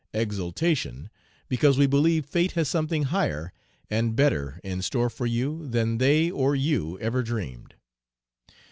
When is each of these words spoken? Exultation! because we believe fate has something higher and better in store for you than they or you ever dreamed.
Exultation! 0.15 1.11
because 1.47 1.77
we 1.77 1.85
believe 1.85 2.25
fate 2.25 2.53
has 2.53 2.67
something 2.67 3.03
higher 3.03 3.53
and 3.87 4.15
better 4.15 4.59
in 4.63 4.81
store 4.81 5.11
for 5.11 5.27
you 5.27 5.67
than 5.67 5.99
they 5.99 6.31
or 6.31 6.55
you 6.55 6.97
ever 6.97 7.21
dreamed. 7.21 7.75